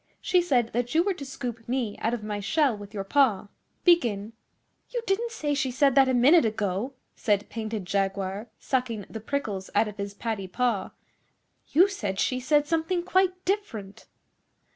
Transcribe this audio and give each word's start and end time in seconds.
She 0.19 0.41
said 0.41 0.73
that 0.73 0.95
you 0.95 1.03
were 1.03 1.13
to 1.13 1.23
scoop 1.23 1.69
me 1.69 1.95
out 1.99 2.11
of 2.15 2.23
my 2.23 2.39
shell 2.39 2.75
with 2.75 2.91
your 2.91 3.03
paw. 3.03 3.49
Begin.' 3.83 4.33
'You 4.89 5.03
didn't 5.05 5.29
say 5.31 5.53
she 5.53 5.69
said 5.69 5.93
that 5.93 6.09
a 6.09 6.13
minute 6.15 6.43
ago, 6.43 6.93
said 7.15 7.47
Painted 7.49 7.85
Jaguar, 7.85 8.47
sucking 8.57 9.05
the 9.11 9.19
prickles 9.21 9.69
out 9.75 9.87
of 9.87 9.97
his 9.97 10.15
paddy 10.15 10.47
paw. 10.47 10.89
'You 11.67 11.87
said 11.87 12.19
she 12.19 12.39
said 12.39 12.65
something 12.65 13.03
quite 13.03 13.45
different. 13.45 14.07